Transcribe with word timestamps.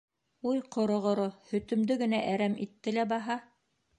Уй, 0.51 0.61
ҡороғоро, 0.75 1.25
һөтөмдө 1.51 1.99
генә 2.01 2.23
әрәм 2.31 2.57
итте 2.67 2.97
лә 2.99 3.07
баһа. 3.15 3.37